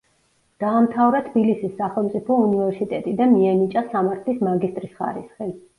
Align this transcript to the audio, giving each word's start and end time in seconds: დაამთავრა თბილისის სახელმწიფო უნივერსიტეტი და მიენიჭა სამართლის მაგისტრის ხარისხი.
დაამთავრა 0.63 1.21
თბილისის 1.27 1.75
სახელმწიფო 1.83 2.39
უნივერსიტეტი 2.49 3.17
და 3.23 3.31
მიენიჭა 3.39 3.87
სამართლის 3.95 4.45
მაგისტრის 4.51 4.99
ხარისხი. 5.03 5.55